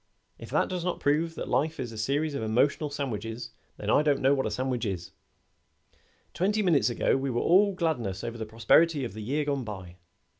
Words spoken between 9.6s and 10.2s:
by.